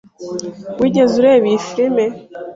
Wigeze 0.79 1.13
ureba 1.21 1.45
iyi 1.49 1.59
film? 1.69 1.97